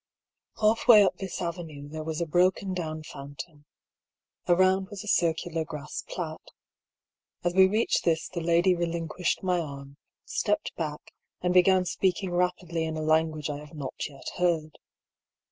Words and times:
Half 0.59 0.87
way 0.87 1.03
up 1.03 1.17
this 1.17 1.39
avenue 1.43 1.87
there 1.87 2.03
was 2.03 2.21
a 2.21 2.25
broken 2.25 2.73
down 2.73 3.03
fountain. 3.03 3.65
Around 4.49 4.87
was 4.89 5.03
a 5.03 5.07
circular 5.07 5.63
grass 5.63 6.03
plat. 6.09 6.41
As 7.43 7.53
we 7.53 7.67
reached 7.67 8.03
this 8.03 8.27
the 8.27 8.41
lady 8.41 8.73
relinquished 8.73 9.43
my 9.43 9.59
arm, 9.59 9.97
stepped 10.25 10.73
back, 10.75 11.13
and 11.41 11.53
began 11.53 11.85
speaking 11.85 12.31
rapidly 12.31 12.83
in 12.85 12.97
a 12.97 13.03
language 13.03 13.51
I 13.51 13.59
have 13.63 13.75
not 13.75 13.93
yet 14.09 14.27
heard. 14.37 14.79